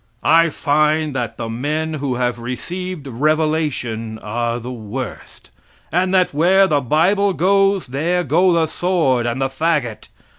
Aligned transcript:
I 0.23 0.49
find 0.49 1.15
that 1.15 1.37
the 1.37 1.47
men 1.47 1.93
who 1.93 2.15
have 2.15 2.39
received 2.39 3.05
revelation 3.05 4.17
are 4.17 4.57
the 4.59 4.71
worst; 4.71 5.51
and 5.91 6.11
that 6.11 6.33
where 6.33 6.65
the 6.65 6.81
bible 6.81 7.33
goes 7.33 7.85
there 7.85 8.23
go 8.23 8.51
the 8.51 8.65
sword 8.65 9.27
and 9.27 9.39
the 9.39 9.47
fagot. 9.49 10.07